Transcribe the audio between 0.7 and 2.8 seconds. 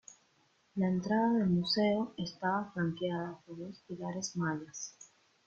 La entrada del museo estaba